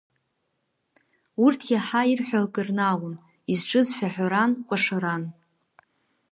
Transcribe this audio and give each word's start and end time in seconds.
Урҭ 1.43 1.61
уаха 1.71 2.01
ирҳәалак 2.11 2.55
рнаалон, 2.67 3.15
изҿыз 3.51 3.87
шәаҳәаран, 3.97 4.51
кәашаран. 4.67 5.23